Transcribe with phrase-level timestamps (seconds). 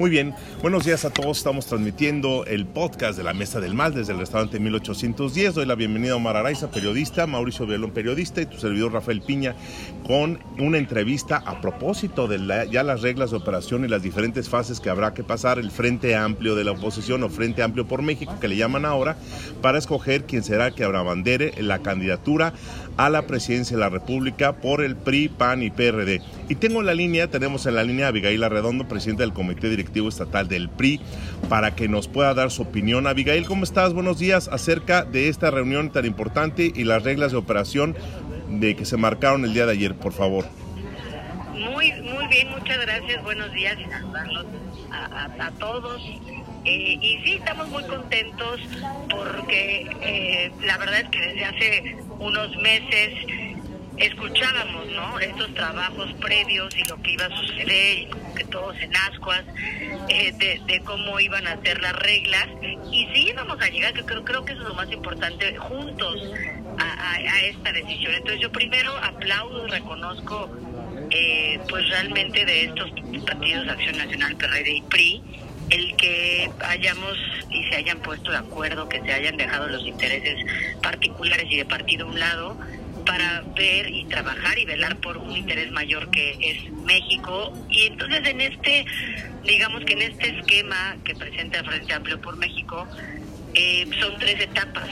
[0.00, 1.36] Muy bien, buenos días a todos.
[1.36, 5.56] Estamos transmitiendo el podcast de la Mesa del Mal desde el restaurante 1810.
[5.56, 9.54] Doy la bienvenida a Omar Araiza, periodista, Mauricio Violón, periodista, y tu servidor Rafael Piña,
[10.06, 12.38] con una entrevista a propósito de
[12.70, 16.16] ya las reglas de operación y las diferentes fases que habrá que pasar el Frente
[16.16, 19.18] Amplio de la oposición o Frente Amplio por México, que le llaman ahora,
[19.60, 22.54] para escoger quién será que habrá bandere la candidatura
[23.00, 26.20] a la presidencia de la República por el PRI, PAN y PRD.
[26.50, 29.70] Y tengo en la línea, tenemos en la línea a Abigail Arredondo, presidente del Comité
[29.70, 31.00] Directivo estatal del PRI
[31.48, 33.06] para que nos pueda dar su opinión.
[33.06, 33.94] Abigail, ¿cómo estás?
[33.94, 37.96] Buenos días acerca de esta reunión tan importante y las reglas de operación
[38.50, 40.44] de que se marcaron el día de ayer, por favor.
[41.54, 43.24] Muy, muy bien, muchas gracias.
[43.24, 44.44] Buenos días y saludarlos
[44.92, 46.02] a, todos.
[46.64, 48.60] Eh, y sí, estamos muy contentos
[49.08, 53.14] porque eh, la verdad es que desde hace unos meses
[54.00, 55.18] escuchábamos, ¿no?
[55.20, 59.44] Estos trabajos previos y lo que iba a suceder y como que todos en ascuas
[60.08, 60.32] eh,
[60.66, 62.48] de, cómo iban a ser las reglas
[62.90, 66.16] y sí íbamos a llegar, que creo, creo que eso es lo más importante, juntos
[66.78, 68.14] a, esta decisión.
[68.14, 70.50] Entonces yo primero aplaudo y reconozco
[71.10, 72.90] eh, pues realmente de estos
[73.26, 75.22] partidos Acción Nacional, PRD y PRI,
[75.70, 77.16] el que hayamos
[77.50, 80.36] y se hayan puesto de acuerdo, que se hayan dejado los intereses
[80.82, 82.56] particulares y de partido a un lado
[83.06, 87.52] para ver y trabajar y velar por un interés mayor que es México.
[87.68, 88.84] Y entonces en este,
[89.44, 92.86] digamos que en este esquema que presenta Frente Amplio por México,
[93.54, 94.88] eh, son tres etapas,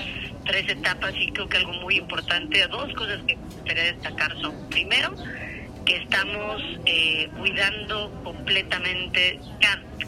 [0.46, 5.14] tres etapas y creo que algo muy importante, dos cosas que quería destacar son, primero,
[5.88, 9.40] que estamos eh, cuidando completamente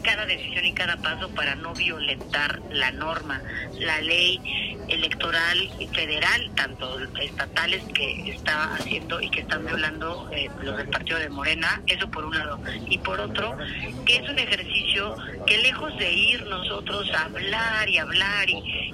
[0.03, 3.41] cada, decisión y cada paso para no violentar la norma,
[3.79, 5.57] la ley electoral
[5.93, 11.29] federal, tanto estatales que está haciendo y que están violando eh, los del partido de
[11.29, 12.59] Morena, eso por un lado.
[12.87, 13.57] Y por otro,
[14.05, 15.15] que es un ejercicio
[15.47, 18.90] que lejos de ir nosotros a hablar y hablar y,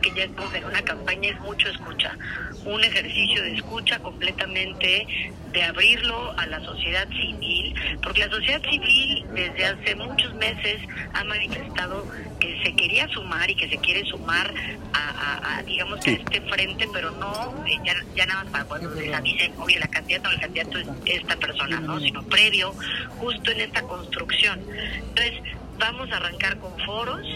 [0.00, 2.16] que ya estamos en una campaña es mucho escucha,
[2.64, 5.06] un ejercicio de escucha completamente,
[5.52, 10.80] de abrirlo a la sociedad civil, porque la sociedad civil desde hace muchos meses
[11.14, 12.06] ha manifestado
[12.38, 14.52] que se quería sumar y que se quiere sumar
[14.92, 17.78] a, digamos, a este frente, pero no eh,
[18.14, 21.36] ya, nada más para cuando se avise, oye, la candidata o el candidato es esta
[21.36, 21.98] persona, ¿no?
[22.00, 22.72] Sino previo,
[23.18, 24.60] justo en esta construcción.
[25.08, 25.40] Entonces,
[25.78, 27.26] vamos a arrancar con foros,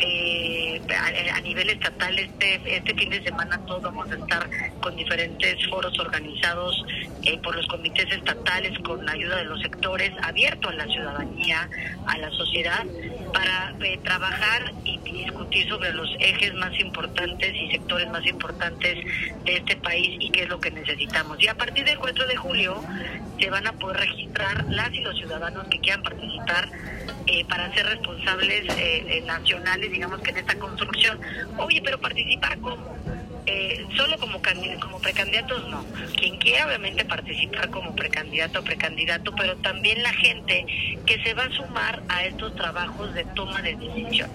[0.00, 0.80] eh,
[1.32, 4.48] a, nivel estatal este este fin de semana todos vamos a estar
[4.80, 6.84] con diferentes foros organizados
[7.24, 11.68] eh, por los comités estatales con la ayuda de los sectores abierto a la ciudadanía
[12.06, 12.84] a la sociedad
[13.32, 18.98] para eh, trabajar y discutir sobre los ejes más importantes y sectores más importantes
[19.44, 22.36] de este país y qué es lo que necesitamos y a partir del 4 de
[22.36, 22.82] julio
[23.38, 26.68] se van a poder registrar las y los ciudadanos que quieran participar
[27.26, 31.20] eh, para ser responsables eh, eh, nacionales, digamos que en esta construcción.
[31.58, 32.58] Oye, pero participar
[33.46, 34.40] como solo como
[34.80, 35.84] como precandidatos no.
[36.16, 40.66] Quien quiera obviamente participar como precandidato o precandidato, pero también la gente
[41.06, 44.30] que se va a sumar a estos trabajos de toma de decisión.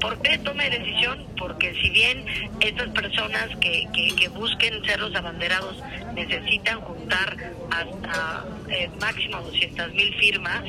[0.00, 1.24] ¿Por qué toma de decisión?
[1.38, 2.24] Porque si bien
[2.60, 5.76] estas personas que, que, busquen ser los abanderados
[6.14, 7.36] necesitan juntar
[7.70, 10.64] hasta eh, máximo 200 mil firmas,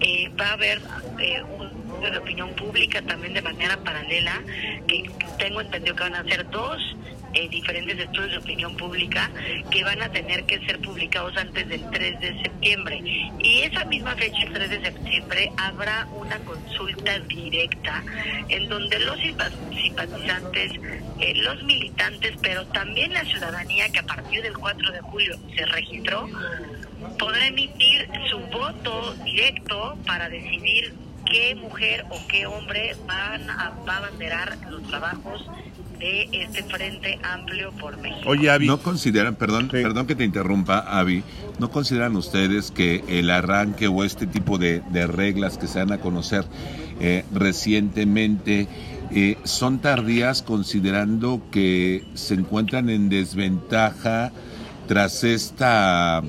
[0.00, 0.80] eh, va a haber
[1.18, 4.40] eh, un de opinión pública también de manera paralela,
[4.86, 6.80] que tengo entendido que van a ser dos
[7.34, 9.30] eh, diferentes estudios de opinión pública
[9.70, 13.00] que van a tener que ser publicados antes del 3 de septiembre.
[13.38, 18.02] Y esa misma fecha, el 3 de septiembre, habrá una consulta directa
[18.48, 20.72] en donde los simpatizantes,
[21.20, 25.66] eh, los militantes, pero también la ciudadanía que a partir del 4 de julio se
[25.66, 26.28] registró,
[27.18, 30.94] podrá emitir su voto directo para decidir
[31.30, 35.46] qué mujer o qué hombre van a, va a abanderar los trabajos
[36.00, 38.28] de este Frente Amplio por México.
[38.28, 38.66] Oye, Avi.
[38.66, 41.22] ¿No consideran, perdón, perdón que te interrumpa, Avi,
[41.58, 45.98] ¿no consideran ustedes que el arranque o este tipo de, reglas que se dan a
[45.98, 46.44] conocer
[47.00, 48.66] eh, recientemente
[49.12, 54.32] eh, son tardías considerando que se encuentran en desventaja
[54.86, 56.22] tras esta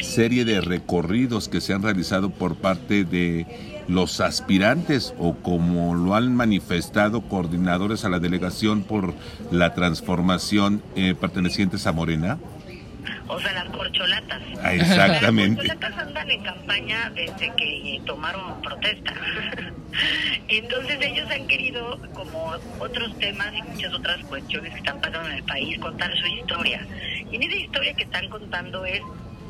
[0.00, 3.46] serie de recorridos que se han realizado por parte de
[3.90, 9.14] los aspirantes o como lo han manifestado coordinadores a la delegación por
[9.50, 12.38] la transformación eh, pertenecientes a Morena?
[13.26, 14.42] O sea, las corcholatas.
[14.62, 15.64] Ah, exactamente.
[15.64, 19.14] Las corcholatas andan en campaña desde que tomaron protesta.
[20.48, 25.36] Entonces ellos han querido, como otros temas y muchas otras cuestiones que están pasando en
[25.36, 26.86] el país, contar su historia.
[27.30, 29.00] Y en esa historia que están contando es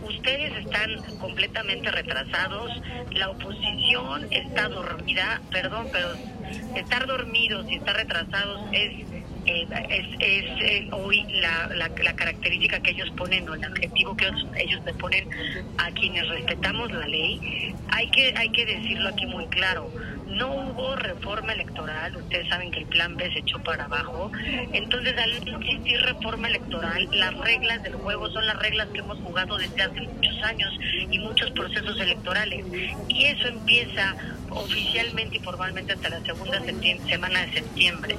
[0.02, 2.70] ustedes están completamente retrasados,
[3.12, 6.08] la oposición está dormida, perdón, pero
[6.76, 9.10] estar dormidos y estar retrasados es
[9.46, 10.06] eh, es,
[10.60, 14.94] es hoy la, la, característica que ellos ponen o el adjetivo que ellos, ellos le
[14.94, 15.28] ponen
[15.78, 17.74] a quienes respetamos la ley.
[17.88, 19.90] Hay que, hay que decirlo aquí muy claro
[20.30, 24.30] no hubo reforma electoral, ustedes saben que el plan B se echó para abajo,
[24.72, 29.18] entonces al no existir reforma electoral, las reglas del juego son las reglas que hemos
[29.18, 30.72] jugado desde hace muchos años
[31.10, 32.64] y muchos procesos electorales,
[33.08, 34.14] y eso empieza
[34.50, 36.60] oficialmente y formalmente hasta la segunda
[37.08, 38.16] semana de septiembre.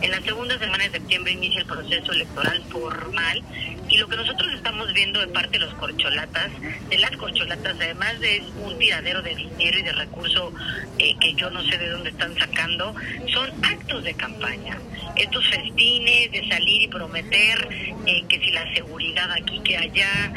[0.00, 3.42] En la segunda semana de septiembre inicia el proceso electoral formal
[3.88, 6.50] y lo que nosotros estamos viendo de parte de los corcholatas,
[6.88, 10.52] de las corcholatas, además de un tiradero de dinero y de recursos
[10.98, 12.94] eh, que yo no sé de dónde están sacando,
[13.32, 14.78] son actos de campaña.
[15.16, 17.68] Estos festines de salir y prometer
[18.06, 20.32] eh, que si la seguridad aquí, que allá,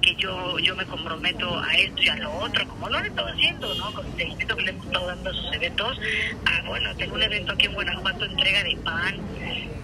[0.00, 3.28] que, yo yo me comprometo a esto y a lo otro, como lo han estado
[3.28, 3.92] haciendo, ¿no?
[3.92, 5.98] Con el seguimiento que le hemos estado dando a sus eventos.
[6.46, 9.14] Ah, bueno, tengo un evento aquí en Guanajuato, entrega de pan.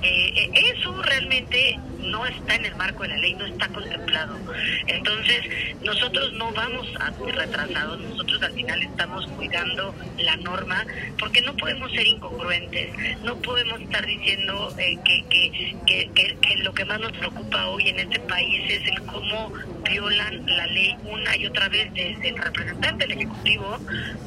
[0.02, 4.38] Eh, eh, eso realmente no está en el marco de la ley, no está contemplado.
[4.87, 10.84] Entonces, nosotros no vamos a retrasados, nosotros al final estamos cuidando la norma,
[11.19, 16.72] porque no podemos ser incongruentes, no podemos estar diciendo eh, que, que, que, que, lo
[16.75, 19.52] que más nos preocupa hoy en este país es el cómo
[19.88, 23.78] violan la ley una y otra vez desde el representante del Ejecutivo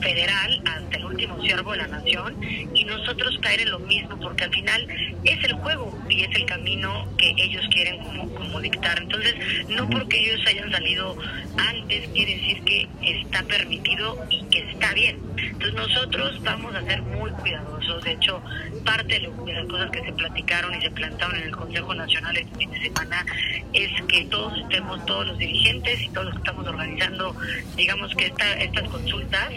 [0.01, 2.35] Federal hasta el último siervo de la nación
[2.73, 4.87] y nosotros caer en lo mismo porque al final
[5.23, 8.99] es el juego y es el camino que ellos quieren como, como dictar.
[8.99, 9.35] Entonces,
[9.69, 11.17] no porque ellos hayan salido
[11.57, 15.19] antes quiere decir que está permitido y que está bien.
[15.37, 18.03] Entonces nosotros vamos a ser muy cuidadosos.
[18.03, 18.41] De hecho,
[18.83, 22.57] parte de, las cosas que se platicaron y se plantaron en el Consejo Nacional este
[22.57, 23.25] fin de semana
[23.73, 27.35] es que todos estemos, todos los dirigentes y todos los que estamos organizando,
[27.75, 29.49] digamos que esta, estas consultas,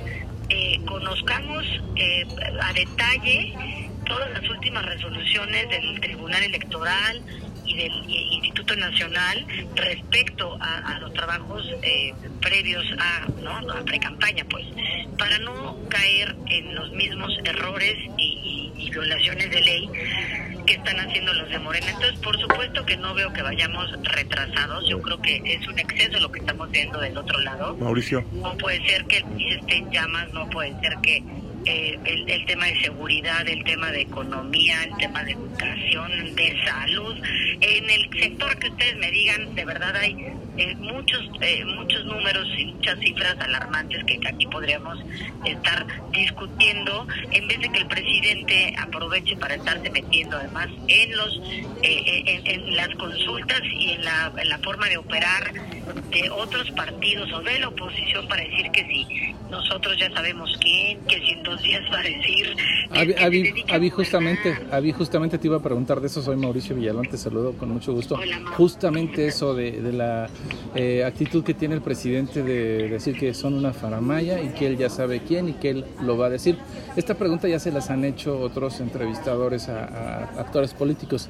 [0.51, 1.67] eh, conozcamos
[1.97, 2.27] eh,
[2.63, 7.23] a detalle todas las últimas resoluciones del Tribunal Electoral,
[7.69, 13.73] y del Instituto Nacional respecto a, los trabajos eh, previos a, ¿no?
[13.73, 14.67] a pre-campaña, pues,
[15.19, 18.57] para no caer en los mismos errores y,
[18.89, 19.91] violaciones de ley
[20.67, 21.91] que están haciendo los de Morena.
[21.91, 24.89] Entonces, por supuesto que no veo que vayamos retrasados.
[24.89, 27.77] Yo creo que es un exceso lo que estamos viendo del otro lado.
[27.77, 28.25] Mauricio.
[28.33, 31.23] No puede ser que el país esté en llamas, no puede ser que
[31.69, 37.17] eh, el, tema de seguridad, el tema de economía, el tema de educación, de salud.
[37.61, 42.47] En el sector que ustedes me digan, de verdad hay eh, muchos eh, muchos números
[42.59, 44.99] y muchas cifras alarmantes que aquí podríamos
[45.45, 51.41] estar discutiendo en vez de que el presidente aproveche para estarse metiendo además en los
[51.83, 55.53] en, las consultas y en la, en la forma de operar
[56.11, 59.07] de otros partidos o de la oposición para decir que sí.
[59.51, 62.57] Nosotros ya sabemos quién, que si en dos días va a decir...
[63.71, 67.53] Avi, justamente, Avi, justamente te iba a preguntar de eso, soy Mauricio Villalón, te saludo
[67.53, 68.19] con mucho gusto.
[68.57, 70.29] justamente eso de, de la
[70.75, 74.77] eh, actitud que tiene el presidente de decir que son una faramaya y que él
[74.77, 76.57] ya sabe quién y que él lo va a decir.
[76.97, 81.29] Esta pregunta ya se las han hecho otros entrevistadores a, a actores políticos.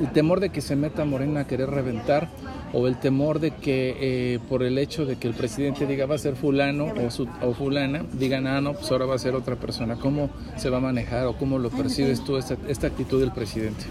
[0.00, 2.28] El temor de que se meta Morena a querer reventar
[2.72, 6.14] o el temor de que eh, por el hecho de que el presidente diga va
[6.14, 9.34] a ser fulano o, su, o fulana, digan, ah, no, pues ahora va a ser
[9.34, 9.96] otra persona.
[9.96, 13.84] ¿Cómo se va a manejar o cómo lo percibes tú esta, esta actitud del presidente?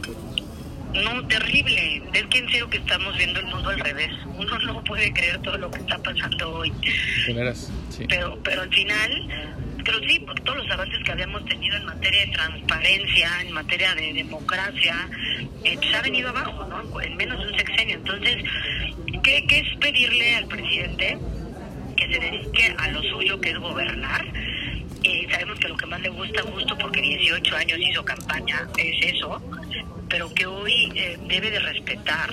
[0.93, 2.01] No, terrible.
[2.13, 4.12] Es que en serio que estamos viendo el mundo al revés.
[4.36, 6.74] Uno no puede creer todo lo que está pasando hoy.
[7.25, 8.05] Sí.
[8.08, 9.27] Pero, pero al final,
[9.86, 13.93] pero sí, por todos los avances que habíamos tenido en materia de transparencia, en materia
[13.96, 15.10] de democracia,
[15.63, 17.01] eh, se ha venido abajo, ¿no?
[17.01, 17.96] En menos de un sexenio.
[17.96, 18.38] Entonces,
[19.24, 21.17] ¿qué, ¿qué es pedirle al presidente
[21.96, 24.25] que se dedique a lo suyo, que es gobernar?
[25.03, 29.15] Eh, sabemos que lo que más le gusta, justo porque 18 años hizo campaña, es
[29.15, 29.41] eso,
[30.09, 32.31] pero que hoy eh, debe de respetar.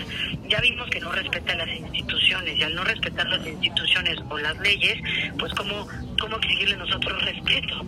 [0.48, 4.58] Ya vimos que no respeta las instituciones y al no respetar las instituciones o las
[4.60, 4.98] leyes,
[5.38, 5.86] pues cómo,
[6.20, 7.86] cómo exigirle nosotros respeto.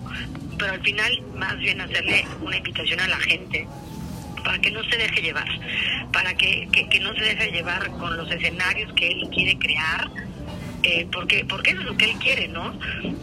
[0.59, 3.67] Pero al final, más bien hacerle una invitación a la gente
[4.45, 5.49] para que no se deje llevar,
[6.13, 10.09] para que, que, no se deje llevar con los escenarios que él quiere crear,
[10.91, 12.73] eh, porque, porque eso es lo que él quiere, ¿no?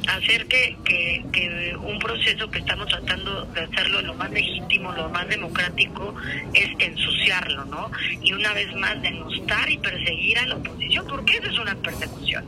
[0.08, 5.28] Hacer que, que, un proceso que estamos tratando de hacerlo lo más legítimo, lo más
[5.28, 6.14] democrático,
[6.54, 7.90] es ensuciarlo, ¿no?
[8.22, 12.46] Y una vez más denostar y perseguir a la oposición, porque eso es una persecución.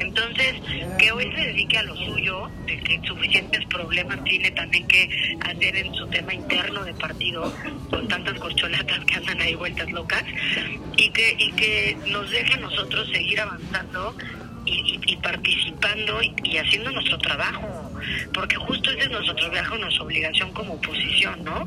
[0.00, 0.54] Entonces,
[0.98, 5.76] que hoy se dedique a lo suyo, de que suficientes problemas tiene también que hacer
[5.76, 7.54] en su tema interno de partido,
[7.88, 10.24] con tantas corcholatas que andan ahí vueltas locas,
[10.96, 14.14] y que, y que nos deje a nosotros seguir avanzando
[14.66, 17.90] y, participando y, haciendo nuestro trabajo,
[18.32, 21.66] porque justo ese es nuestro trabajo, nuestra obligación como oposición, ¿no?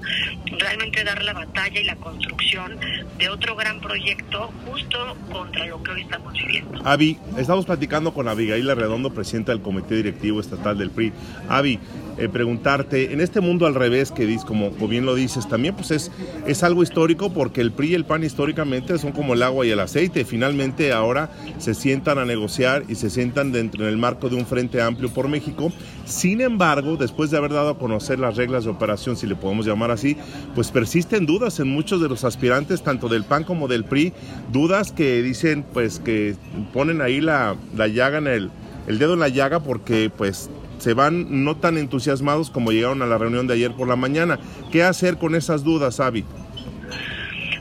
[0.58, 2.78] Realmente dar la batalla y la construcción
[3.18, 6.82] de otro gran proyecto justo contra lo que hoy estamos viviendo.
[6.86, 11.14] Avi, estamos platicando con Abigail Redondo, presidenta del Comité Directivo Estatal del PRI.
[11.48, 11.80] Avi,
[12.20, 15.92] eh, preguntarte, en este mundo al revés que dices, como, bien lo dices, también pues
[15.92, 16.12] es,
[16.46, 19.72] es algo histórico porque el PRI y el PAN históricamente son como el agua y
[19.72, 20.26] el aceite.
[20.26, 24.46] Finalmente ahora se sientan a negociar y se sientan dentro en el marco de un
[24.46, 25.72] frente amplio por México.
[26.06, 29.66] Sin embargo, después de haber dado a conocer las reglas de operación, si le podemos
[29.66, 30.18] llamar así,
[30.56, 34.14] pues persisten dudas en muchos de los aspirantes, tanto del PAN como del PRI,
[34.52, 36.36] dudas que dicen pues que
[36.74, 38.52] ponen ahí la, la llaga en el,
[38.88, 40.50] el dedo en la llaga porque pues
[40.80, 44.40] se van no tan entusiasmados como llegaron a la reunión de ayer por la mañana.
[44.72, 46.24] ¿Qué hacer con esas dudas, Avi?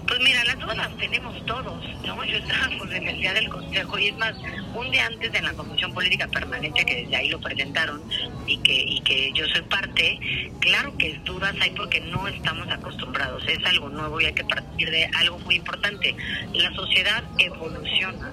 [0.06, 2.24] Pues mira, las dudas tenemos todos, ¿no?
[2.24, 4.34] Yo estábamos en el día del Consejo y es más,
[4.74, 8.00] un día antes de la Comisión Política Permanente que desde ahí lo presentaron
[8.46, 10.18] y que, y que yo soy parte,
[10.60, 14.90] claro que dudas hay porque no estamos acostumbrados, es algo nuevo y hay que partir
[14.90, 16.16] de algo muy importante.
[16.54, 18.32] La sociedad evoluciona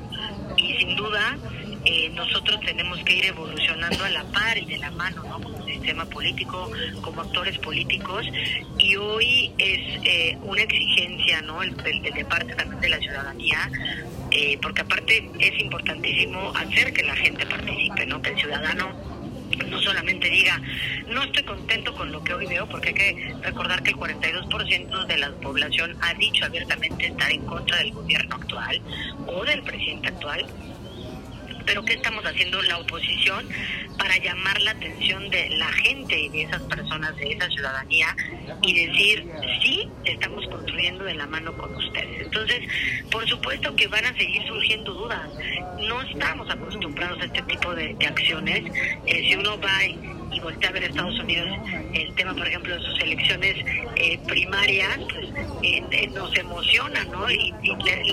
[0.58, 1.38] y sin duda
[1.86, 5.40] eh, nosotros tenemos que ir evolucionando a la par y de la mano, ¿no?
[5.40, 8.26] Como sistema político, como actores políticos,
[8.78, 11.62] y hoy es eh, una exigencia, ¿no?
[11.62, 13.70] El, de parte también de la ciudadanía,
[14.32, 18.22] eh, porque aparte es importantísimo hacer que la gente participe, ¿no?
[18.22, 19.16] Que el ciudadano
[19.70, 20.60] no solamente diga,
[21.08, 25.06] no estoy contento con lo que hoy veo, porque hay que recordar que el 42%
[25.06, 28.82] de la población ha dicho abiertamente estar en contra del gobierno actual
[29.28, 30.46] o del presidente actual,
[31.66, 33.48] pero ¿qué estamos haciendo la oposición
[33.98, 38.16] para llamar la atención de la gente y de esas personas, de esa ciudadanía
[38.62, 39.30] y decir,
[39.62, 42.24] sí, estamos construyendo de la mano con ustedes?
[42.24, 42.62] Entonces,
[43.12, 45.30] por supuesto que van a seguir surgiendo dudas.
[45.88, 48.64] No estamos acostumbrados a este tipo de, acciones.
[49.06, 49.78] Eh, si uno va
[50.32, 51.50] y voltea a ver Estados Unidos
[51.94, 53.56] el tema, por ejemplo, de sus elecciones
[53.96, 55.30] eh, primarias, pues
[55.64, 57.30] eh, eh, nos emociona, ¿no?
[57.30, 57.54] Y,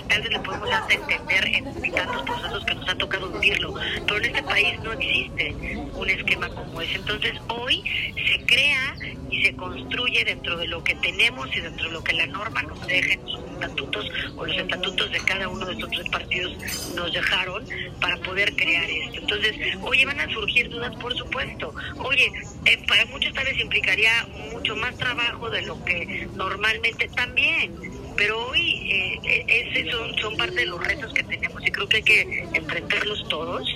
[0.08, 3.74] tal vez le podemos hacer entender en tantos procesos que nos ha tocado vivirlo.
[4.06, 5.54] Pero en este país no existe
[5.94, 6.96] un esquema como ese.
[6.96, 7.82] Entonces, hoy
[8.14, 8.94] se crea
[9.30, 12.62] y se construye dentro de lo que tenemos y dentro de lo que la norma
[12.62, 16.52] nos deja en sus estatutos o los estatutos de cada uno de estos tres partidos
[16.94, 17.64] nos dejaron
[18.00, 19.20] para poder crear esto.
[19.20, 21.74] Entonces, oye, van a surgir dudas, por supuesto.
[22.04, 22.32] Oye,
[22.66, 27.74] eh, para muchos tal vez implicaría mucho más trabajo de lo que normalmente también.
[28.16, 28.90] Pero hoy
[29.24, 33.28] eh, ese son, parte de los retos que tenemos y creo que hay que enfrentarlos
[33.28, 33.68] todos.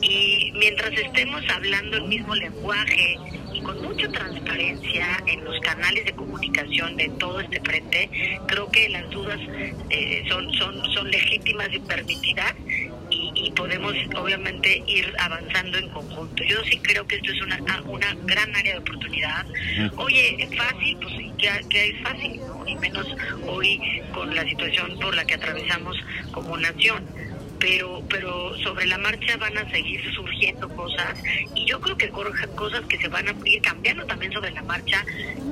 [0.00, 3.18] Y mientras estemos hablando el mismo lenguaje,
[3.62, 8.10] con mucha transparencia en los canales de comunicación de todo este frente.
[8.48, 9.38] Creo que las dudas
[9.90, 12.54] eh, son, son, son legítimas y permitidas
[13.42, 16.42] y, podemos obviamente ir avanzando en conjunto.
[16.44, 19.46] Yo sí creo que esto es una, una gran área de oportunidad.
[19.96, 22.64] Oye, es fácil, pues que, que es fácil, ¿no?
[22.66, 23.06] y menos
[23.46, 23.80] hoy
[24.12, 25.96] con la situación por la que atravesamos
[26.32, 27.04] como nación
[27.62, 31.16] pero pero sobre la marcha van a seguir surgiendo cosas.
[31.54, 35.04] Y yo creo que cosas que se van a ir cambiando también sobre la marcha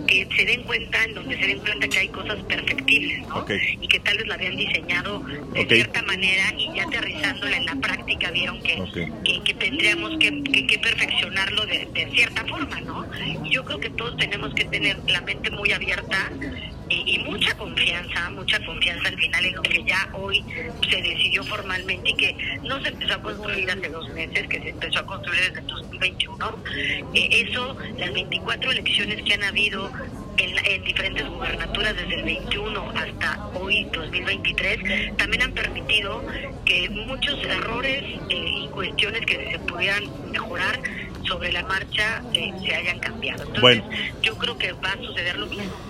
[0.09, 3.47] que se den cuenta en donde se den cuenta que hay cosas perfectibles ¿no?
[3.49, 7.76] y que tal vez la habían diseñado de cierta manera y ya aterrizándola en la
[7.76, 8.83] práctica vieron que,
[9.45, 13.07] que, tendríamos que, que, perfeccionarlo de, de, cierta forma no
[13.45, 16.31] y yo creo que todos tenemos que tener la mente muy abierta
[16.91, 20.45] y, mucha confianza, mucha confianza al final en lo que ya hoy
[20.89, 24.69] se decidió formalmente y que no se empezó a construir hace dos meses, que se
[24.71, 26.65] empezó a construir desde el 2021.
[27.15, 29.91] Eh, eso, las 24 elecciones que han habido
[30.37, 36.23] en, diferentes gubernaturas desde el 21 hasta hoy 2023 también han permitido
[36.65, 40.81] que muchos errores eh, y cuestiones que se pudieran mejorar
[41.27, 43.45] sobre la marcha eh, se hayan cambiado.
[43.45, 43.83] Entonces,
[44.23, 45.90] yo creo que va a suceder lo mismo.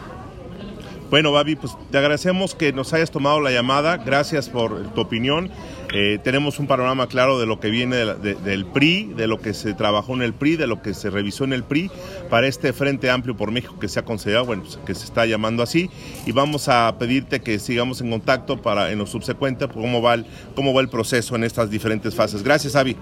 [1.11, 3.97] Bueno, Babi, pues te agradecemos que nos hayas tomado la llamada.
[3.97, 5.51] Gracias por tu opinión.
[5.93, 9.75] Eh, tenemos un panorama claro de lo que viene del PRI, de lo que se
[9.75, 11.91] trabajó en el PRI, de lo que se revisó en el PRI
[12.31, 15.27] para este Frente Amplio por México que se ha considerado, bueno, pues, que se está
[15.27, 15.91] llamando así.
[16.27, 20.27] Y vamos a pedirte que sigamos en contacto para en lo subsecuente cómo va el,
[20.55, 22.45] cómo va el proceso en estas diferentes fases.
[22.45, 22.97] Gracias, Avi.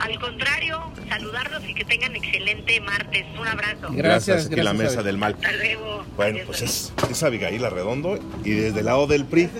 [0.00, 3.24] Al contrario, saludarlos y que tengan excelente martes.
[3.38, 3.88] Un abrazo.
[3.90, 5.34] Gracias, gracias la mesa del mal.
[5.34, 6.04] Hasta luego.
[6.16, 9.50] Bueno, pues es, es Abigail Arredondo y desde el lado del PRI.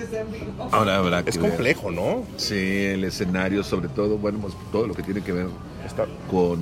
[0.70, 2.24] Ahora habrá Es complejo, ¿no?
[2.36, 5.48] Sí, el escenario, sobre todo, bueno, pues todo lo que tiene que ver
[6.30, 6.58] con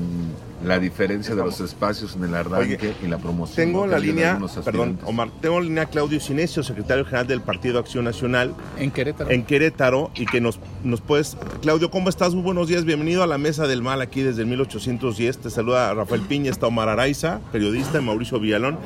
[0.64, 3.56] la diferencia de los espacios en el arranque y la promoción.
[3.56, 8.04] Tengo la línea, perdón, Omar, tengo la línea Claudio Sinesio, secretario general del Partido Acción
[8.04, 8.54] Nacional.
[8.78, 9.30] En Querétaro.
[9.30, 11.36] En Querétaro, y que nos, nos puedes.
[11.62, 12.34] Claudio, ¿cómo estás?
[12.34, 15.38] Muy buenos días, bienvenido a la Mesa del Mal aquí desde el 1810.
[15.38, 18.78] Te saluda Rafael Piña, está Omar Araiza, periodista, y Mauricio Villalón.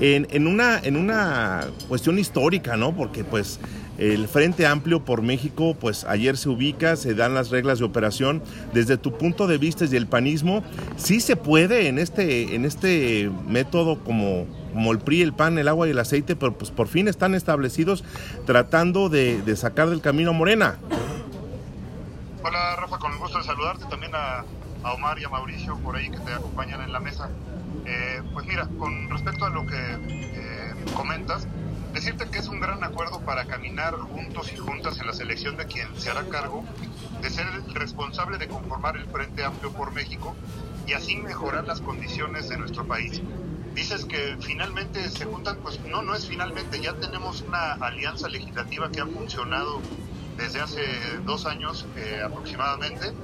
[0.00, 2.94] En, en, una, en una cuestión histórica, ¿no?
[2.94, 3.60] Porque pues
[3.98, 8.42] el Frente Amplio por México, pues ayer se ubica, se dan las reglas de operación.
[8.72, 10.64] Desde tu punto de vista y el panismo,
[10.96, 15.68] sí se puede en este, en este método como, como el PRI, el pan, el
[15.68, 18.04] agua y el aceite, pero pues por fin están establecidos
[18.46, 20.78] tratando de, sacar del camino a Morena.
[22.42, 24.44] Hola Rafa, con el gusto de saludarte también a,
[24.92, 27.30] Omar y a Mauricio por ahí que te acompañan en la mesa.
[27.86, 31.48] Eh, pues mira, con respecto a lo que eh, comentas,
[32.04, 35.64] Decirte que es un gran acuerdo para caminar juntos y juntas en la selección de
[35.64, 36.62] quien se hará cargo
[37.22, 40.36] de ser el responsable de conformar el Frente Amplio por México
[40.86, 43.22] y así mejorar las condiciones de nuestro país.
[43.74, 48.90] Dices que finalmente se juntan, pues no, no es finalmente, ya tenemos una alianza legislativa
[48.90, 49.80] que ha funcionado
[50.36, 50.82] desde hace
[51.24, 53.14] dos años eh, aproximadamente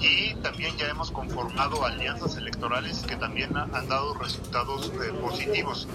[0.00, 5.88] y también ya hemos conformado alianzas electorales que también han dado resultados eh, positivos.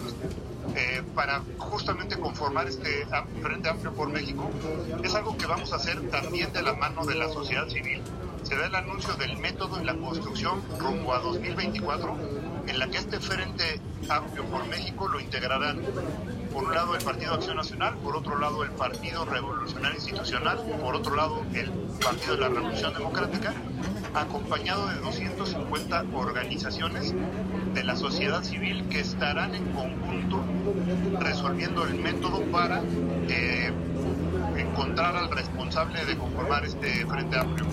[0.76, 3.06] Eh, para justamente conformar este
[3.42, 4.50] Frente Amplio por México,
[5.04, 8.02] es algo que vamos a hacer también de la mano de la sociedad civil.
[8.44, 12.18] Se da el anuncio del método y la construcción rumbo a 2024,
[12.68, 15.82] en la que este Frente Amplio por México lo integrarán
[16.54, 20.96] por un lado el Partido Acción Nacional, por otro lado el Partido Revolucionario Institucional, por
[20.96, 21.70] otro lado el
[22.04, 23.54] Partido de la Revolución Democrática,
[24.14, 27.14] acompañado de 250 organizaciones
[27.74, 30.44] de la sociedad civil que estarán en conjunto
[31.20, 32.82] resolviendo el método para
[33.30, 33.72] eh,
[34.58, 37.66] encontrar al responsable de conformar este Frente Amplio.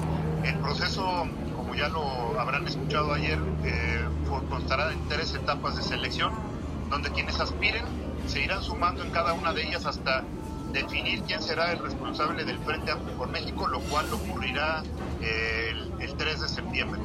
[0.44, 1.26] El proceso,
[1.56, 4.04] como ya lo habrán escuchado ayer, eh,
[4.48, 6.32] constará en tres etapas de selección,
[6.90, 7.84] donde quienes aspiren
[8.26, 10.24] se irán sumando en cada una de ellas hasta
[10.74, 14.82] definir quién será el responsable del Frente Amplio por México, lo cual ocurrirá
[15.22, 17.00] eh, el, el 3 de septiembre.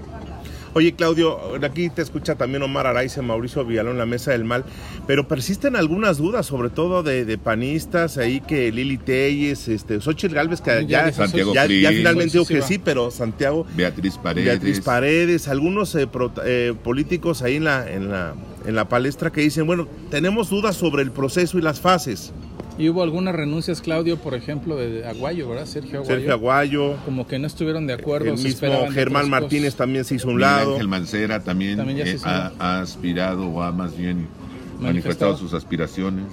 [0.73, 4.65] Oye, Claudio, aquí te escucha también Omar Araiza, Mauricio Villalón, la Mesa del Mal,
[5.07, 10.62] pero persisten algunas dudas, sobre todo de, panistas, ahí que Lili Telles, este, Xochitl Galvez,
[10.62, 13.65] que ya, ya, finalmente dijo que sí, pero Santiago...
[13.75, 14.45] Beatriz Paredes.
[14.45, 16.08] Beatriz Paredes, algunos eh,
[16.45, 20.75] eh, políticos ahí en la, en, la, en la palestra que dicen, bueno, tenemos dudas
[20.75, 22.32] sobre el proceso y las fases.
[22.79, 25.65] Y hubo algunas renuncias, Claudio, por ejemplo, de Aguayo, ¿verdad?
[25.65, 26.15] Sergio Aguayo.
[26.15, 26.95] Sergio Aguayo.
[27.03, 28.29] Como que no estuvieron de acuerdo.
[28.29, 30.75] El mismo Germán Martínez también se hizo un lado.
[30.75, 34.29] Ángel Mancera también, eh, ha, aspirado o ha más bien
[34.79, 36.31] manifestado, sus aspiraciones.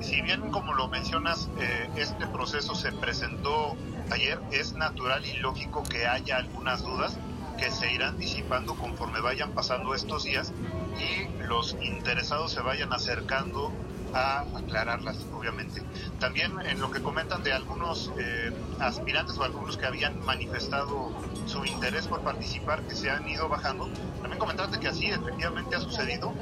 [0.00, 3.76] si, bien, como lo mencionas, eh, este proceso se presentó
[4.10, 7.18] ayer, es natural y lógico que haya algunas dudas
[7.58, 10.50] que se irán disipando conforme vayan pasando estos días
[10.98, 13.70] y los interesados se vayan acercando
[14.14, 15.82] a aclararlas, obviamente.
[16.18, 21.12] También en lo que comentan de algunos eh, aspirantes o algunos que habían manifestado
[21.46, 23.88] su interés por participar, que se han ido bajando,
[24.20, 26.32] también comentaste que así efectivamente ha sucedido,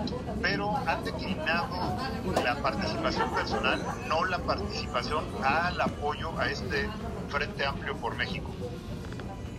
[0.43, 1.97] pero han declinado
[2.45, 6.89] la participación personal, no la participación al apoyo a este
[7.29, 8.51] Frente Amplio por México.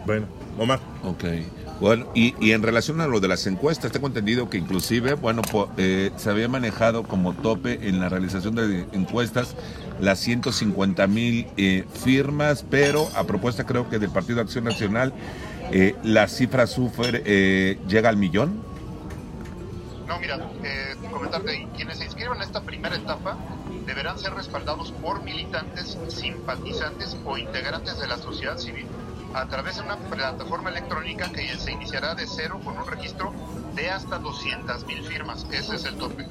[0.06, 0.80] Bueno, Omar.
[1.04, 1.24] Ok.
[1.82, 5.41] Bueno, y, en relación a lo de las encuestas, tengo entendido que inclusive, bueno,
[5.78, 9.56] eh, se había manejado como tope en la realización de encuestas
[10.00, 15.12] las 150 mil eh, firmas, pero a propuesta creo que del Partido Acción Nacional,
[15.72, 18.62] eh, la cifra sufre, llega al millón.
[20.08, 20.38] No, mira,
[21.12, 23.39] comentarte, quienes se inscriban en esta primera etapa
[23.88, 28.86] deberán ser respaldados por militantes, simpatizantes o integrantes de la sociedad civil
[29.34, 33.34] a través de una plataforma electrónica que se iniciará de cero con un registro
[33.76, 35.46] de hasta 200 mil firmas.
[35.52, 36.28] Ese es el tope.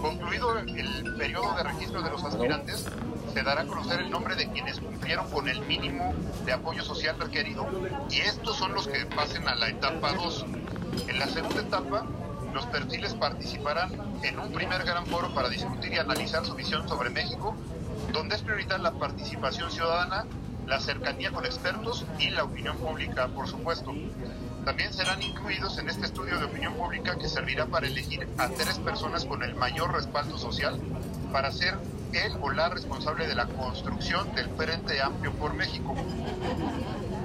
[0.00, 2.86] Concluido el periodo de registro de los aspirantes,
[3.34, 6.14] se dará a conocer el nombre de quienes cumplieron con el mínimo
[6.44, 7.66] de apoyo social requerido
[8.10, 10.46] y estos son los que pasen a la etapa 2.
[11.08, 12.06] En la segunda etapa,
[12.54, 17.10] los perfiles participarán en un primer gran foro para discutir y analizar su visión sobre
[17.10, 17.54] México,
[18.12, 20.24] donde es prioritaria la participación ciudadana
[20.66, 23.92] la cercanía con expertos y la opinión pública, por supuesto.
[24.64, 28.78] También serán incluidos en este estudio de opinión pública que servirá para elegir a tres
[28.78, 30.78] personas con el mayor respaldo social
[31.32, 31.78] para ser
[32.12, 35.94] el o la responsable de la construcción del Frente Amplio por México.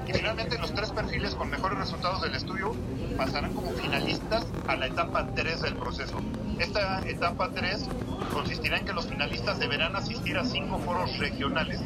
[0.08, 2.76] Y finalmente los tres perfiles con mejores resultados del estudio
[3.18, 6.18] pasarán como finalistas a la etapa 3 del proceso.
[6.60, 7.86] Esta etapa 3
[8.32, 11.82] consistirá en que los finalistas deberán asistir a cinco foros regionales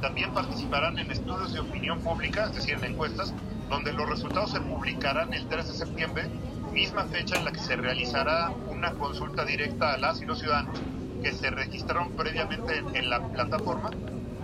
[0.00, 3.32] también participarán en estudios de opinión pública, es decir, en encuestas,
[3.68, 6.28] donde los resultados se publicarán el 3 de septiembre,
[6.72, 10.80] misma fecha en la que se realizará una consulta directa a las y los ciudadanos
[11.22, 13.90] que se registraron previamente en la plataforma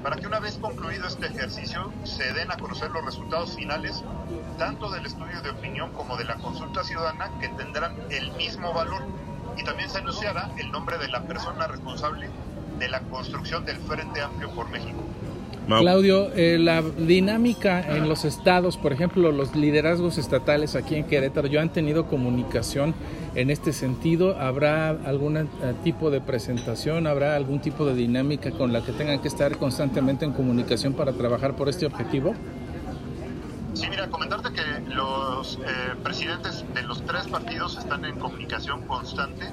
[0.03, 4.03] para que una vez concluido este ejercicio se den a conocer los resultados finales
[4.59, 9.03] tanto del estudio de opinión como de la consulta ciudadana que tendrán el mismo valor
[9.57, 12.29] y también se anunciará el nombre de la persona responsable
[12.79, 15.14] de la construcción del Frente Amplio por México.
[15.67, 21.49] Claudio, eh, la dinámica en los estados, por ejemplo, los liderazgos estatales aquí en Querétaro,
[21.49, 22.95] ¿ya han tenido comunicación
[23.35, 24.39] en este sentido?
[24.39, 25.49] ¿Habrá algún
[25.83, 27.07] tipo de presentación?
[27.07, 31.13] ¿Habrá algún tipo de dinámica con la que tengan que estar constantemente en comunicación para
[31.13, 32.35] trabajar por este objetivo?
[33.75, 39.47] Sí, mira, comentarte que los eh, presidentes de los tres partidos están en comunicación constante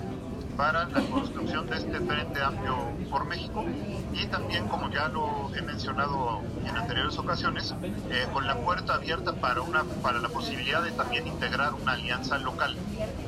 [0.61, 2.75] para la construcción de este Frente Amplio
[3.09, 3.65] por México
[4.13, 7.73] y también, como ya lo he mencionado en anteriores ocasiones,
[8.11, 12.37] eh, con la puerta abierta para, una, para la posibilidad de también integrar una alianza
[12.37, 12.77] local.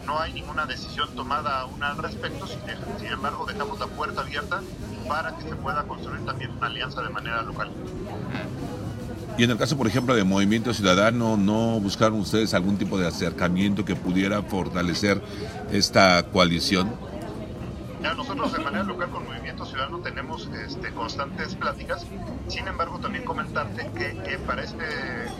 [0.05, 4.61] No hay ninguna decisión tomada aún al respecto, sin embargo dejamos la puerta abierta
[5.07, 7.71] para que se pueda construir también una alianza de manera local.
[9.39, 13.07] Y en el caso, por ejemplo, de Movimiento Ciudadano, ¿no buscaron ustedes algún tipo de
[13.07, 15.19] acercamiento que pudiera fortalecer
[15.71, 16.93] esta coalición?
[18.13, 22.05] Nosotros de manera local con Movimiento Ciudadano tenemos este, constantes pláticas,
[22.47, 24.85] sin embargo también comentarte que, para este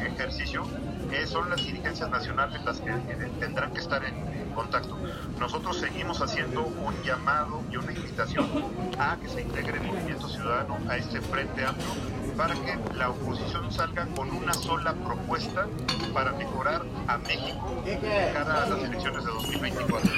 [0.05, 0.65] ejercicio
[1.11, 2.91] eh, son las dirigencias nacionales las que
[3.39, 4.97] tendrán que estar en, contacto.
[5.39, 8.45] Nosotros seguimos haciendo un llamado y una invitación
[8.99, 11.89] a que se integre el Movimiento Ciudadano a este Frente Amplio
[12.37, 15.67] para que la oposición salga con una sola propuesta
[16.13, 17.83] para mejorar a México
[18.33, 20.11] cara a las elecciones de 2024.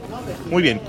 [0.50, 0.80] Muy bien.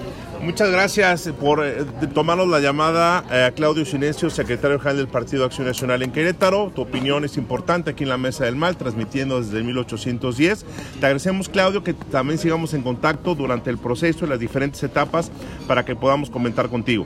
[0.44, 5.46] Muchas gracias por eh, tomarnos la llamada eh, a Claudio Silencio, secretario general del Partido
[5.46, 6.70] Acción Nacional en Querétaro.
[6.76, 10.66] Tu opinión es importante aquí en la Mesa del Mal, transmitiendo desde 1810.
[11.00, 15.32] Te agradecemos, Claudio, que también sigamos en contacto durante el proceso, en las diferentes etapas,
[15.66, 17.06] para que podamos comentar contigo.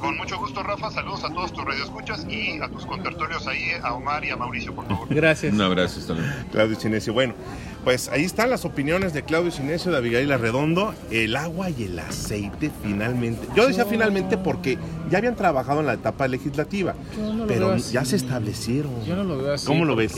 [0.00, 0.90] Con mucho gusto, Rafa.
[0.90, 4.74] Saludos a todos tus radioescuchas y a tus contertulios ahí, a Omar y a Mauricio,
[4.74, 5.06] por favor.
[5.10, 5.52] Gracias.
[5.52, 6.14] Un abrazo, hasta
[6.50, 7.12] Claudio Sinesio.
[7.12, 7.34] Bueno,
[7.84, 10.94] pues ahí están las opiniones de Claudio Sinesio, de Abigail Arredondo.
[11.10, 13.46] El agua y el aceite, finalmente.
[13.54, 14.78] Yo decía finalmente porque
[15.10, 16.94] ya habían trabajado en la etapa legislativa,
[17.46, 19.04] pero ya se establecieron.
[19.04, 19.66] Yo no lo veo así.
[19.66, 20.14] ¿Cómo lo ves?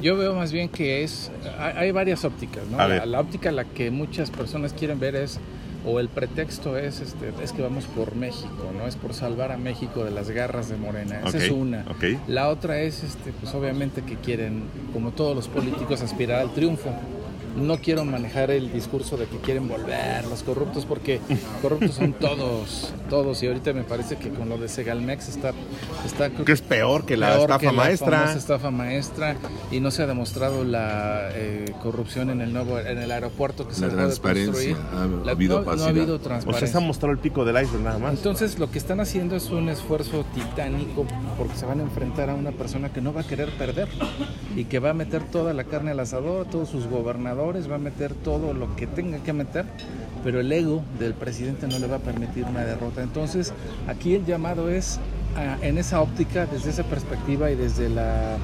[0.00, 1.30] Yo veo más bien que es.
[1.58, 2.78] Hay, varias ópticas, ¿no?
[2.78, 5.40] La, la óptica la que muchas personas quieren ver es
[5.84, 9.56] o el pretexto es este es que vamos por México, no es por salvar a
[9.56, 11.20] México de las garras de Morena.
[11.26, 11.84] Esa es una.
[12.28, 16.90] La otra es este pues obviamente que quieren como todos los políticos aspirar al triunfo
[17.56, 21.20] no quiero manejar el discurso de que quieren volver los corruptos porque
[21.60, 25.52] corruptos son todos, todos y ahorita me parece que con lo de Segalmex está
[26.04, 29.36] está que es peor que la estafa maestra, la estafa maestra
[29.70, 33.74] y no se ha demostrado la eh, corrupción en el nuevo en el aeropuerto que
[33.74, 36.50] se la transparencia ha, habido no, no, ha habido transparencia.
[36.56, 38.14] O sea, se ha mostrado el pico del iceberg nada más.
[38.14, 42.34] Entonces, lo que están haciendo es un esfuerzo titánico porque se van a enfrentar a
[42.34, 43.88] una persona que no va a querer perder
[44.56, 47.78] y que va a meter toda la carne al asador, todos sus gobernadores va a
[47.78, 49.64] meter todo lo que tenga que meter,
[50.22, 53.02] pero el ego del presidente no le va a permitir una derrota.
[53.02, 53.52] Entonces,
[53.88, 55.00] aquí el llamado es
[55.62, 58.36] en esa óptica, desde esa perspectiva y desde la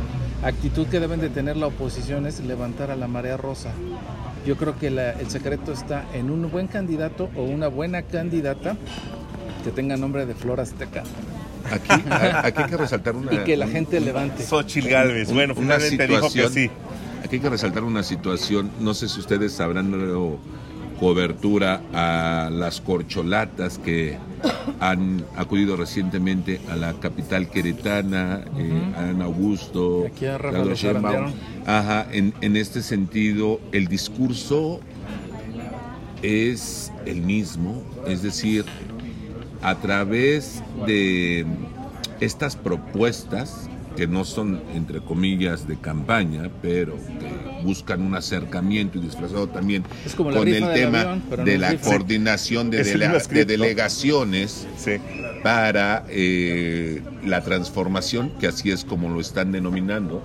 [0.42, 3.70] actitud que deben de tener la oposición es levantar a la marea rosa.
[4.46, 8.76] Yo creo que el secreto está en un buen candidato o una buena candidata
[9.64, 11.02] que tenga nombre de Flor Azteca.
[11.70, 13.34] Aquí, aquí hay que resaltar una...
[13.34, 14.42] Y que la gente levante.
[14.42, 16.70] Xochitl Galvez, bueno, finalmente dijo que sí.
[17.28, 20.38] Aquí hay que resaltar una situación, no sé si ustedes habrán dado
[20.98, 24.16] cobertura a las corcholatas que
[24.80, 30.38] han acudido recientemente a la capital queretana, eh, a Ana Augusto, Aquí a
[31.66, 34.80] Ajá, en, en este sentido, el discurso
[36.22, 38.64] es el mismo, es decir,
[39.60, 41.44] a través de
[42.20, 43.67] estas propuestas
[43.98, 49.82] que no son, entre comillas, de campaña, pero que buscan un acercamiento y disfrazado también
[50.16, 52.84] con el tema de la coordinación de,
[53.44, 54.68] delegaciones
[55.42, 60.22] para eh, la transformación, que así es como lo están denominando,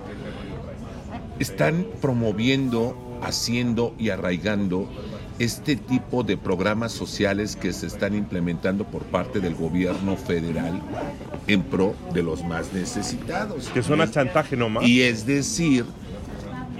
[1.40, 4.88] están promoviendo, haciendo y arraigando
[5.38, 10.80] este tipo de programas sociales que se están implementando por parte del gobierno federal
[11.46, 13.68] en pro de los más necesitados.
[13.68, 14.86] Que suena chantaje nomás.
[14.86, 15.84] Y es decir,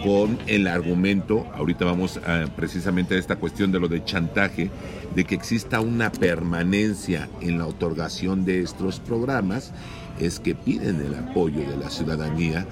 [0.05, 4.71] con el argumento, ahorita vamos a, precisamente a esta cuestión de lo de chantaje,
[5.15, 9.73] de que exista una permanencia en la otorgación de estos programas,
[10.21, 12.67] es que piden el apoyo de la ciudadanía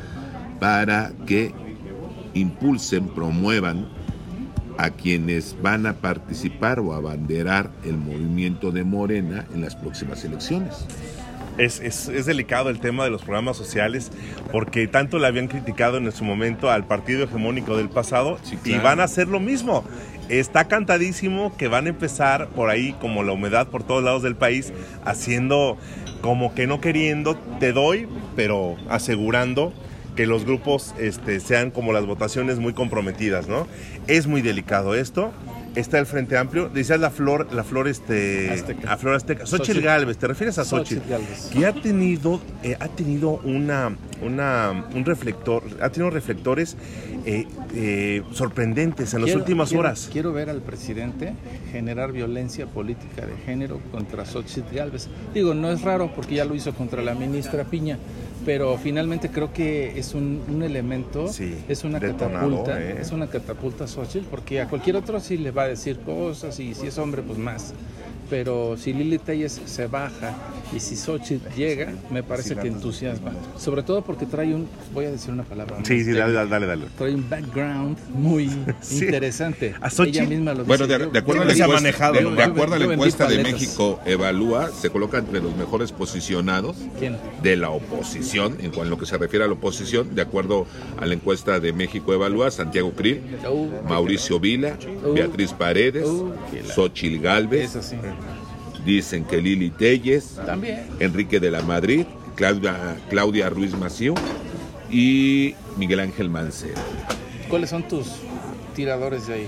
[0.61, 1.53] para que
[2.35, 3.89] impulsen, promuevan
[4.79, 10.87] a quienes van a participar o abanderar el movimiento de Morena en las próximas elecciones.
[11.59, 14.11] Es, es, es, delicado el tema de los programas sociales
[14.51, 18.81] porque tanto le habían criticado en su momento al partido hegemónico del pasado Sí, claro.
[18.81, 19.85] y van a hacer lo mismo.
[20.31, 24.35] Está cantadísimo que van a empezar por ahí como la humedad por todos lados del
[24.35, 24.73] país
[25.05, 25.77] haciendo
[26.23, 29.75] como que no queriendo, te doy, pero asegurando
[30.17, 33.67] que los grupos este, sean como las votaciones muy comprometidas, ¿no?
[34.07, 35.33] Es muy delicado esto.
[35.75, 38.93] Está el Frente Amplio, decías la flor, la flor este, Azteca.
[38.93, 39.47] a flor azteca.
[39.47, 39.81] Xochitl.
[39.81, 41.01] Galvez, ¿te refieres a Xochitl?
[41.01, 46.77] Xochitl que ha tenido, eh, ha tenido una, una, un reflector, ha tenido reflectores
[47.25, 50.11] eh, eh, sorprendentes en las últimas quiero- horas.
[50.13, 51.33] Quiero ver al presidente
[51.71, 55.09] generar violencia política de género contra Xochitl Gálvez.
[55.33, 57.97] Digo, no es raro porque ya lo hizo contra la ministra Piña,
[58.45, 62.99] pero finalmente creo que es un, un elemento, Sí, es una catapulta, ¿eh?
[63.01, 66.59] es una catapulta a Xochitl, porque a cualquier otro sí le va a decir cosas
[66.61, 67.73] y si es hombre, pues más.
[68.33, 70.35] Pero si Lili Telles se baja
[70.75, 73.31] y si Xochitl llega, me parece que entusiasma.
[73.59, 75.77] Sobre todo porque trae un, voy a decir una palabra.
[75.85, 76.87] Sí, sí, dale, dale, dale.
[76.97, 78.49] trae un background muy
[78.81, 79.05] Sí.
[79.05, 79.75] interesante.
[79.83, 80.17] ¿A Xochitl?
[80.21, 80.99] Ella misma lo Bueno, dice.
[80.99, 82.31] de, de acuerdo a la encuesta, manejado, de, ¿no?
[82.31, 83.43] de Yo acuerdo a la encuesta de.
[83.43, 87.19] México Evalúa, se coloca entre los mejores posicionados ¿Quién?
[87.43, 90.67] de la oposición, en lo que se refiere a la oposición, de acuerdo
[90.99, 95.13] a la encuesta de México Evalúa, Santiago Krill, Uh, Mauricio Vila, Uh.
[95.13, 96.63] Beatriz Paredes, Uh, qué
[98.85, 100.87] dicen que Lili Telles, También.
[101.01, 104.15] Enrique de la Madrid, Claudia, Claudia Ruiz Maciú
[104.91, 106.81] y Miguel Ángel Mancera.
[107.49, 108.07] ¿Cuáles son tus
[108.75, 109.47] tiradores de ahí?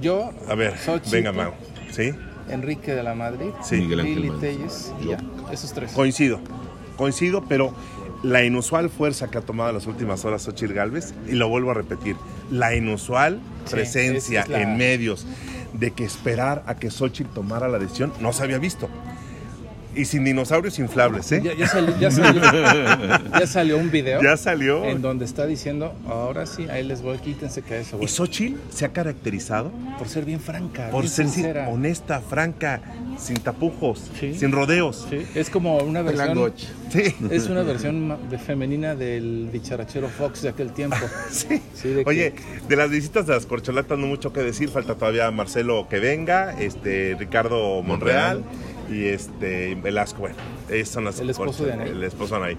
[0.00, 1.52] Yo, A ver, Xochitl, venga, Mau.
[1.90, 2.12] ¿Sí?
[2.48, 3.76] Enrique de la Madrid, Sí.
[3.76, 4.52] Miguel Ángel Lili Mancera.
[4.56, 5.10] Telles, y Yo.
[5.12, 5.18] ya,
[5.52, 5.92] esos tres.
[5.92, 6.40] Coincido,
[6.96, 7.74] coincido, pero
[8.22, 11.70] la inusual fuerza que ha tomado en las últimas horas Xochitl Galvez, y lo vuelvo
[11.70, 12.16] a repetir,
[12.50, 15.26] la inusual presencia es- es la- en medios
[15.74, 18.88] de que esperar a que Xochitl tomara la decisión no se había visto.
[19.96, 21.40] Y sin dinosaurios inflables, ¿eh?
[21.44, 22.42] Ya, ya salió, ya, salió,
[23.38, 24.84] ya salió un video Ya salió.
[24.84, 28.06] en donde está diciendo, ahora sí, ahí les voy, quítense que eso voy.
[28.06, 31.68] Y Xochitl se ha caracterizado Por ser bien franca, por bien ser sincera.
[31.68, 32.80] honesta, franca,
[33.18, 34.34] sin tapujos, Sí.
[34.34, 35.06] sin rodeos.
[35.10, 36.52] Sí, es como una versión...
[36.90, 37.14] Sí.
[37.30, 40.96] Es una versión femenina del dicharachero Fox de aquel tiempo.
[41.30, 41.60] Sí.
[41.74, 42.34] Sí, de que- Oye,
[42.68, 46.54] de las visitas de las corcholatas no mucho que decir, falta todavía Marcelo que venga,
[46.60, 48.42] este Ricardo Monreal,
[48.94, 50.36] y este Velasco, bueno,
[50.68, 51.90] esos son las El esposo de Anaí.
[51.90, 52.56] el esposo de Anaí.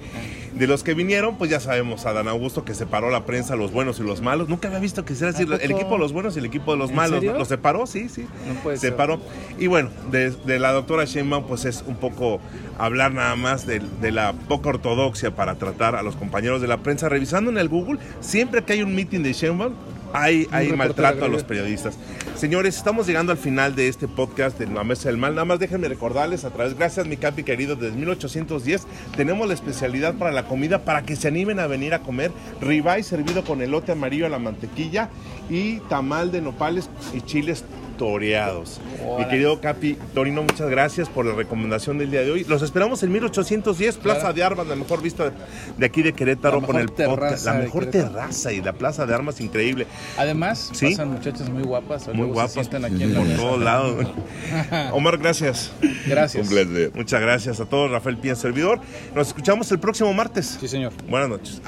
[0.54, 3.72] De los que vinieron, pues ya sabemos, a Dan Augusto que separó la prensa, los
[3.72, 4.50] buenos y los malos.
[4.50, 6.72] Nunca había visto que se decir ¿A el equipo de los buenos y el equipo
[6.74, 7.20] de los ¿En malos.
[7.20, 7.38] serio?
[7.38, 8.26] Los separó, sí, sí.
[8.48, 8.92] No puede ser.
[8.92, 9.20] separó.
[9.58, 12.40] Y bueno, de, de la doctora Sheinbaum, pues es un poco
[12.78, 16.78] hablar nada más de, de la poca ortodoxia para tratar a los compañeros de la
[16.78, 17.10] prensa.
[17.10, 19.74] Revisando en el Google, siempre que hay un meeting de Sheinbaum,
[20.16, 21.98] hay, maltrato a los periodistas.
[22.36, 25.36] Señores, estamos llegando al final de este podcast de La Mesa del Mal.
[25.36, 30.16] Nada más déjenme recordarles a través, gracias mi capi querido, desde 1810 tenemos la especialidad
[30.16, 33.92] para la comida para que se animen a venir a comer ribeye servido con elote
[33.92, 35.10] amarillo a la mantequilla
[35.50, 37.64] y tamal de nopales y chiles
[37.98, 38.80] toreados.
[39.18, 42.44] Mi querido Capi Torino, muchas gracias por la recomendación del día de hoy.
[42.46, 44.34] Los esperamos en 1810, Plaza Claro.
[44.34, 45.32] de Armas, la mejor vista
[45.78, 47.46] de, aquí de Querétaro con el podcast.
[47.46, 49.88] La mejor terraza y la Plaza de Armas increíble.
[50.18, 50.92] Además, Sí.
[50.92, 52.08] pasan muchachas muy guapas.
[52.14, 54.08] Muy guapas Se aquí en la por todos lados.
[54.94, 55.72] Omar, gracias.
[56.08, 56.44] Gracias.
[56.48, 56.92] Un placer.
[56.96, 57.92] Muchas gracias a todos.
[57.92, 58.80] Rafael Pía, servidor.
[59.14, 60.58] Nos escuchamos el próximo martes.
[60.60, 60.94] Sí, señor.
[61.10, 61.62] Buenas noches.